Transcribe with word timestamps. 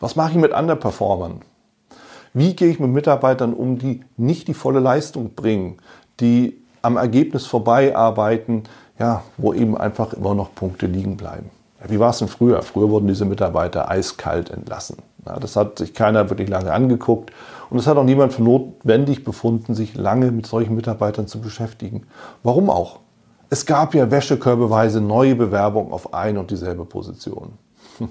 Was 0.00 0.16
mache 0.16 0.30
ich 0.30 0.36
mit 0.38 0.52
Underperformern? 0.52 1.42
Wie 2.32 2.56
gehe 2.56 2.70
ich 2.70 2.80
mit 2.80 2.90
Mitarbeitern 2.90 3.52
um, 3.52 3.78
die 3.78 4.00
nicht 4.16 4.48
die 4.48 4.54
volle 4.54 4.80
Leistung 4.80 5.34
bringen, 5.34 5.76
die 6.20 6.56
am 6.80 6.96
Ergebnis 6.96 7.44
vorbei 7.44 7.94
arbeiten, 7.94 8.64
ja, 8.98 9.22
wo 9.36 9.52
eben 9.52 9.76
einfach 9.76 10.14
immer 10.14 10.34
noch 10.34 10.54
Punkte 10.54 10.86
liegen 10.86 11.18
bleiben? 11.18 11.50
Wie 11.86 11.98
war 11.98 12.10
es 12.10 12.18
denn 12.18 12.28
früher? 12.28 12.62
Früher 12.62 12.88
wurden 12.88 13.08
diese 13.08 13.26
Mitarbeiter 13.26 13.90
eiskalt 13.90 14.50
entlassen. 14.50 14.98
Ja, 15.26 15.38
das 15.38 15.56
hat 15.56 15.78
sich 15.78 15.92
keiner 15.92 16.30
wirklich 16.30 16.48
lange 16.48 16.72
angeguckt 16.72 17.30
und 17.68 17.78
es 17.78 17.86
hat 17.86 17.98
auch 17.98 18.04
niemand 18.04 18.32
für 18.32 18.42
notwendig 18.42 19.22
befunden, 19.22 19.74
sich 19.74 19.94
lange 19.94 20.30
mit 20.30 20.46
solchen 20.46 20.74
Mitarbeitern 20.74 21.26
zu 21.26 21.40
beschäftigen. 21.40 22.06
Warum 22.42 22.70
auch? 22.70 23.00
Es 23.50 23.66
gab 23.66 23.94
ja 23.94 24.10
wäschekörbeweise 24.10 25.00
neue 25.00 25.34
Bewerbungen 25.34 25.92
auf 25.92 26.14
ein 26.14 26.38
und 26.38 26.50
dieselbe 26.50 26.86
Position. 26.86 27.52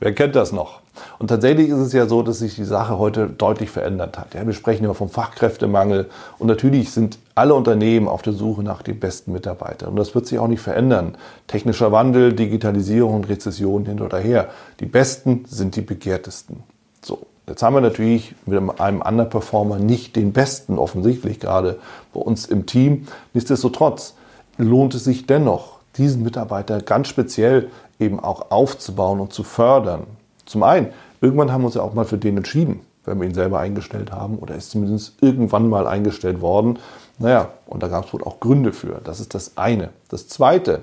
Wer 0.00 0.14
kennt 0.14 0.36
das 0.36 0.52
noch? 0.52 0.80
Und 1.18 1.28
tatsächlich 1.28 1.68
ist 1.68 1.78
es 1.78 1.92
ja 1.92 2.06
so, 2.06 2.22
dass 2.22 2.38
sich 2.38 2.54
die 2.54 2.64
Sache 2.64 2.98
heute 2.98 3.26
deutlich 3.26 3.70
verändert 3.70 4.18
hat. 4.18 4.34
Ja, 4.34 4.46
wir 4.46 4.52
sprechen 4.52 4.84
ja 4.84 4.94
vom 4.94 5.08
Fachkräftemangel 5.08 6.08
und 6.38 6.46
natürlich 6.46 6.92
sind 6.92 7.18
alle 7.34 7.54
Unternehmen 7.54 8.06
auf 8.06 8.22
der 8.22 8.32
Suche 8.32 8.62
nach 8.62 8.82
den 8.82 9.00
besten 9.00 9.32
Mitarbeitern. 9.32 9.90
Und 9.90 9.96
das 9.96 10.14
wird 10.14 10.26
sich 10.26 10.38
auch 10.38 10.46
nicht 10.46 10.60
verändern. 10.60 11.16
Technischer 11.48 11.90
Wandel, 11.90 12.32
Digitalisierung 12.32 13.24
Rezession 13.24 13.86
hin 13.86 14.00
oder 14.00 14.18
her. 14.18 14.50
Die 14.80 14.86
Besten 14.86 15.44
sind 15.48 15.74
die 15.74 15.82
begehrtesten. 15.82 16.62
So, 17.04 17.26
jetzt 17.48 17.62
haben 17.62 17.74
wir 17.74 17.80
natürlich 17.80 18.34
mit 18.46 18.80
einem 18.80 19.02
Underperformer 19.02 19.78
nicht 19.78 20.14
den 20.14 20.32
Besten, 20.32 20.78
offensichtlich 20.78 21.40
gerade 21.40 21.78
bei 22.12 22.20
uns 22.20 22.46
im 22.46 22.66
Team. 22.66 23.06
Nichtsdestotrotz 23.34 24.14
lohnt 24.58 24.94
es 24.94 25.04
sich 25.04 25.26
dennoch, 25.26 25.77
diesen 25.98 26.22
Mitarbeiter 26.22 26.80
ganz 26.80 27.08
speziell 27.08 27.70
eben 27.98 28.20
auch 28.20 28.50
aufzubauen 28.50 29.20
und 29.20 29.32
zu 29.32 29.42
fördern. 29.42 30.06
Zum 30.46 30.62
einen, 30.62 30.88
irgendwann 31.20 31.52
haben 31.52 31.62
wir 31.62 31.66
uns 31.66 31.74
ja 31.74 31.82
auch 31.82 31.94
mal 31.94 32.04
für 32.04 32.18
den 32.18 32.36
entschieden, 32.36 32.80
wenn 33.04 33.20
wir 33.20 33.26
ihn 33.26 33.34
selber 33.34 33.58
eingestellt 33.58 34.12
haben 34.12 34.38
oder 34.38 34.54
ist 34.54 34.70
zumindest 34.70 35.22
irgendwann 35.22 35.68
mal 35.68 35.86
eingestellt 35.86 36.40
worden. 36.40 36.78
Naja, 37.18 37.50
und 37.66 37.82
da 37.82 37.88
gab 37.88 38.06
es 38.06 38.12
wohl 38.12 38.22
auch 38.22 38.40
Gründe 38.40 38.72
für. 38.72 39.00
Das 39.04 39.20
ist 39.20 39.34
das 39.34 39.56
eine. 39.56 39.90
Das 40.08 40.28
zweite, 40.28 40.82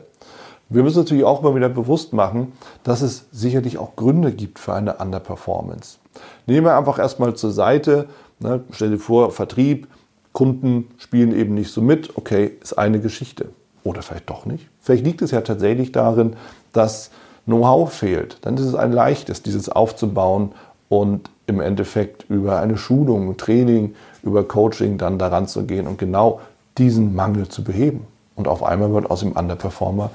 wir 0.67 0.83
müssen 0.83 0.99
natürlich 0.99 1.23
auch 1.23 1.41
mal 1.41 1.55
wieder 1.55 1.69
bewusst 1.69 2.11
machen, 2.11 2.53
dass 2.83 3.01
es 3.01 3.25
sicherlich 3.31 3.77
auch 3.77 3.95
Gründe 3.95 4.31
gibt 4.31 4.59
für 4.59 4.73
eine 4.73 4.95
Underperformance. 4.95 5.99
Nehmen 6.47 6.65
wir 6.65 6.77
einfach 6.77 6.99
erstmal 6.99 7.35
zur 7.35 7.51
Seite, 7.51 8.07
ne, 8.39 8.63
stell 8.71 8.89
dir 8.89 8.99
vor, 8.99 9.31
Vertrieb, 9.31 9.87
Kunden 10.33 10.89
spielen 10.97 11.33
eben 11.33 11.53
nicht 11.53 11.71
so 11.71 11.81
mit, 11.81 12.17
okay, 12.17 12.51
ist 12.61 12.73
eine 12.73 12.99
Geschichte. 12.99 13.49
Oder 13.85 14.01
vielleicht 14.01 14.29
doch 14.29 14.45
nicht. 14.45 14.67
Vielleicht 14.81 15.05
liegt 15.05 15.21
es 15.21 15.31
ja 15.31 15.41
tatsächlich 15.41 15.93
darin, 15.93 16.35
dass 16.73 17.11
Know-how 17.45 17.93
fehlt. 17.93 18.39
Dann 18.41 18.57
ist 18.57 18.63
es 18.63 18.75
ein 18.75 18.91
leichtes, 18.91 19.43
dieses 19.43 19.69
aufzubauen 19.69 20.53
und 20.89 21.29
im 21.45 21.61
Endeffekt 21.61 22.25
über 22.27 22.59
eine 22.59 22.77
Schulung, 22.77 23.37
Training, 23.37 23.95
über 24.23 24.43
Coaching 24.43 24.97
dann 24.97 25.19
daran 25.19 25.47
zu 25.47 25.65
gehen 25.65 25.85
und 25.85 25.99
genau 25.99 26.41
diesen 26.79 27.13
Mangel 27.15 27.47
zu 27.47 27.63
beheben. 27.63 28.07
Und 28.35 28.47
auf 28.47 28.63
einmal 28.63 28.91
wird 28.91 29.09
aus 29.11 29.19
dem 29.19 29.33
Underperformer 29.33 30.09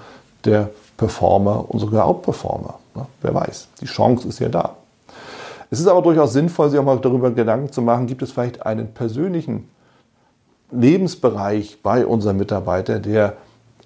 der 0.45 0.71
Performer 0.97 1.71
und 1.71 1.79
sogar 1.79 2.07
Outperformer. 2.07 2.75
Ne? 2.97 3.07
Wer 3.23 3.35
weiß, 3.35 3.69
die 3.81 3.87
Chance 3.87 4.29
ist 4.29 4.41
ja 4.41 4.49
da. 4.49 4.75
Es 5.71 5.79
ist 5.79 5.87
aber 5.87 6.03
durchaus 6.03 6.33
sinnvoll, 6.33 6.71
sich 6.71 6.81
auch 6.81 6.85
mal 6.85 6.99
darüber 6.99 7.31
Gedanken 7.31 7.71
zu 7.71 7.83
machen, 7.83 8.09
gibt 8.09 8.23
es 8.23 8.33
vielleicht 8.33 8.67
einen 8.67 8.93
persönlichen 8.93 9.69
Lebensbereich 10.73 11.79
bei 11.83 12.05
unserem 12.05 12.39
Mitarbeiter, 12.39 12.99
der 12.99 13.35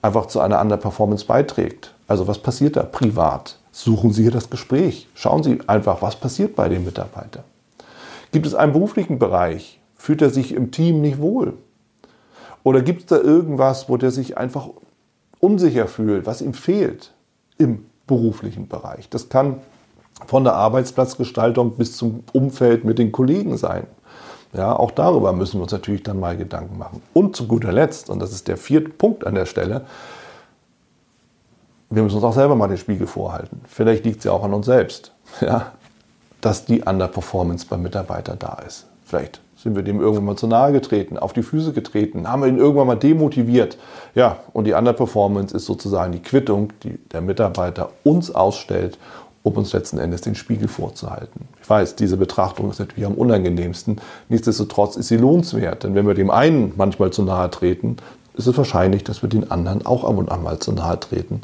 einfach 0.04 0.26
zu 0.26 0.40
einer 0.40 0.58
anderen 0.58 0.82
Performance 0.82 1.24
beiträgt. 1.24 1.94
Also 2.06 2.28
was 2.28 2.38
passiert 2.38 2.76
da 2.76 2.82
privat? 2.82 3.58
Suchen 3.72 4.12
Sie 4.12 4.22
hier 4.22 4.30
das 4.30 4.50
Gespräch. 4.50 5.08
Schauen 5.14 5.42
Sie 5.42 5.58
einfach, 5.66 6.02
was 6.02 6.16
passiert 6.16 6.54
bei 6.54 6.68
dem 6.68 6.84
Mitarbeiter. 6.84 7.42
Gibt 8.30 8.46
es 8.46 8.54
einen 8.54 8.74
beruflichen 8.74 9.18
Bereich? 9.18 9.80
Fühlt 9.96 10.20
er 10.20 10.28
sich 10.28 10.52
im 10.52 10.70
Team 10.70 11.00
nicht 11.00 11.20
wohl? 11.20 11.54
Oder 12.62 12.82
gibt 12.82 13.00
es 13.00 13.06
da 13.06 13.16
irgendwas, 13.16 13.88
wo 13.88 13.96
der 13.96 14.10
sich 14.10 14.36
einfach 14.36 14.68
unsicher 15.40 15.88
fühlt, 15.88 16.26
was 16.26 16.42
ihm 16.42 16.52
fehlt 16.52 17.12
im 17.56 17.86
beruflichen 18.06 18.68
Bereich? 18.68 19.08
Das 19.08 19.30
kann 19.30 19.60
von 20.26 20.44
der 20.44 20.54
Arbeitsplatzgestaltung 20.54 21.76
bis 21.76 21.96
zum 21.96 22.24
Umfeld 22.34 22.84
mit 22.84 22.98
den 22.98 23.10
Kollegen 23.10 23.56
sein. 23.56 23.86
Ja, 24.56 24.76
auch 24.76 24.92
darüber 24.92 25.32
müssen 25.32 25.58
wir 25.58 25.64
uns 25.64 25.72
natürlich 25.72 26.04
dann 26.04 26.20
mal 26.20 26.36
Gedanken 26.36 26.78
machen. 26.78 27.02
Und 27.12 27.34
zu 27.34 27.48
guter 27.48 27.72
Letzt, 27.72 28.08
und 28.08 28.20
das 28.20 28.32
ist 28.32 28.46
der 28.46 28.56
vierte 28.56 28.90
Punkt 28.90 29.26
an 29.26 29.34
der 29.34 29.46
Stelle, 29.46 29.84
wir 31.90 32.02
müssen 32.02 32.16
uns 32.16 32.24
auch 32.24 32.34
selber 32.34 32.54
mal 32.54 32.68
den 32.68 32.78
Spiegel 32.78 33.06
vorhalten. 33.06 33.60
Vielleicht 33.66 34.04
liegt 34.04 34.18
es 34.18 34.24
ja 34.24 34.32
auch 34.32 34.44
an 34.44 34.54
uns 34.54 34.66
selbst, 34.66 35.12
ja, 35.40 35.72
dass 36.40 36.64
die 36.64 36.82
Underperformance 36.82 37.66
beim 37.66 37.82
Mitarbeiter 37.82 38.36
da 38.36 38.58
ist. 38.66 38.86
Vielleicht 39.04 39.40
sind 39.56 39.74
wir 39.76 39.82
dem 39.82 40.00
irgendwann 40.00 40.24
mal 40.24 40.36
zu 40.36 40.46
nahe 40.46 40.72
getreten, 40.72 41.18
auf 41.18 41.32
die 41.32 41.42
Füße 41.42 41.72
getreten, 41.72 42.28
haben 42.28 42.42
wir 42.42 42.48
ihn 42.48 42.58
irgendwann 42.58 42.86
mal 42.86 42.96
demotiviert. 42.96 43.78
Ja, 44.14 44.36
und 44.52 44.64
die 44.64 44.74
Underperformance 44.74 45.56
ist 45.56 45.64
sozusagen 45.64 46.12
die 46.12 46.22
Quittung, 46.22 46.72
die 46.82 46.98
der 47.12 47.22
Mitarbeiter 47.22 47.90
uns 48.04 48.32
ausstellt 48.34 48.98
um 49.44 49.52
uns 49.52 49.74
letzten 49.74 49.98
Endes 49.98 50.22
den 50.22 50.34
Spiegel 50.34 50.68
vorzuhalten. 50.68 51.46
Ich 51.62 51.68
weiß, 51.68 51.96
diese 51.96 52.16
Betrachtung 52.16 52.70
ist 52.70 52.78
natürlich 52.80 53.04
am 53.04 53.14
unangenehmsten. 53.14 54.00
Nichtsdestotrotz 54.30 54.96
ist 54.96 55.08
sie 55.08 55.18
lohnenswert, 55.18 55.84
denn 55.84 55.94
wenn 55.94 56.06
wir 56.06 56.14
dem 56.14 56.30
einen 56.30 56.72
manchmal 56.76 57.12
zu 57.12 57.22
nahe 57.22 57.50
treten, 57.50 57.98
ist 58.32 58.46
es 58.46 58.56
wahrscheinlich, 58.56 59.04
dass 59.04 59.22
wir 59.22 59.28
den 59.28 59.50
anderen 59.50 59.84
auch 59.84 60.04
ab 60.04 60.16
und 60.16 60.32
an 60.32 60.42
mal 60.42 60.58
zu 60.58 60.72
nahe 60.72 60.98
treten. 60.98 61.42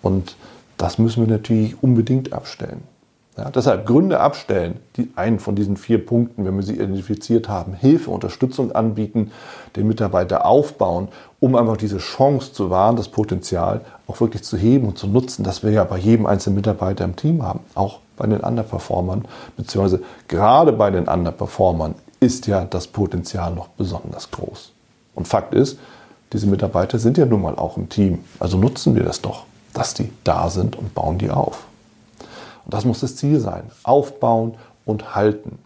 Und 0.00 0.36
das 0.78 0.98
müssen 0.98 1.26
wir 1.26 1.30
natürlich 1.30 1.82
unbedingt 1.82 2.32
abstellen. 2.32 2.82
Ja, 3.40 3.48
deshalb 3.48 3.86
Gründe 3.86 4.20
abstellen, 4.20 4.80
die 4.96 5.10
einen 5.16 5.38
von 5.38 5.54
diesen 5.54 5.78
vier 5.78 6.04
Punkten, 6.04 6.44
wenn 6.44 6.56
wir 6.56 6.62
sie 6.62 6.74
identifiziert 6.74 7.48
haben, 7.48 7.72
Hilfe, 7.72 8.10
Unterstützung 8.10 8.72
anbieten, 8.72 9.30
den 9.76 9.88
Mitarbeiter 9.88 10.44
aufbauen, 10.44 11.08
um 11.40 11.56
einfach 11.56 11.78
diese 11.78 11.96
Chance 11.96 12.52
zu 12.52 12.68
wahren, 12.68 12.96
das 12.96 13.08
Potenzial 13.08 13.80
auch 14.06 14.20
wirklich 14.20 14.42
zu 14.42 14.58
heben 14.58 14.88
und 14.88 14.98
zu 14.98 15.06
nutzen, 15.06 15.42
das 15.42 15.62
wir 15.62 15.70
ja 15.70 15.84
bei 15.84 15.96
jedem 15.96 16.26
einzelnen 16.26 16.56
Mitarbeiter 16.56 17.06
im 17.06 17.16
Team 17.16 17.42
haben, 17.42 17.60
auch 17.74 18.00
bei 18.18 18.26
den 18.26 18.40
Underperformern, 18.40 19.24
beziehungsweise 19.56 20.02
gerade 20.28 20.72
bei 20.72 20.90
den 20.90 21.08
Underperformern 21.08 21.94
ist 22.20 22.46
ja 22.46 22.66
das 22.66 22.88
Potenzial 22.88 23.54
noch 23.54 23.68
besonders 23.68 24.30
groß. 24.30 24.72
Und 25.14 25.28
Fakt 25.28 25.54
ist, 25.54 25.78
diese 26.34 26.46
Mitarbeiter 26.46 26.98
sind 26.98 27.16
ja 27.16 27.24
nun 27.24 27.40
mal 27.40 27.56
auch 27.56 27.78
im 27.78 27.88
Team, 27.88 28.18
also 28.38 28.58
nutzen 28.58 28.94
wir 28.96 29.04
das 29.04 29.22
doch, 29.22 29.44
dass 29.72 29.94
die 29.94 30.12
da 30.24 30.50
sind 30.50 30.76
und 30.76 30.94
bauen 30.94 31.16
die 31.16 31.30
auf. 31.30 31.69
Und 32.70 32.74
das 32.74 32.84
muss 32.84 33.00
das 33.00 33.16
Ziel 33.16 33.40
sein. 33.40 33.68
Aufbauen 33.82 34.56
und 34.84 35.16
halten. 35.16 35.58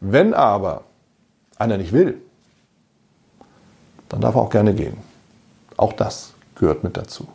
Wenn 0.00 0.34
aber 0.34 0.84
einer 1.56 1.78
nicht 1.78 1.94
will, 1.94 2.20
dann 4.10 4.20
darf 4.20 4.34
er 4.34 4.42
auch 4.42 4.50
gerne 4.50 4.74
gehen. 4.74 4.98
Auch 5.78 5.94
das 5.94 6.34
gehört 6.56 6.84
mit 6.84 6.98
dazu. 6.98 7.26